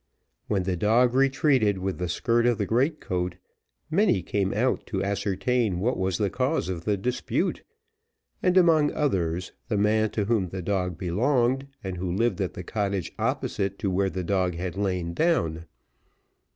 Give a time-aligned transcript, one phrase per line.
[0.47, 3.35] When the dog retreated with the skirt of the great coat,
[3.91, 7.61] many came out to ascertain what was the cause of the dispute,
[8.41, 12.63] and among others, the man to whom the dog belonged, and who lived at the
[12.63, 15.65] cottage opposite to where the dog had lain down.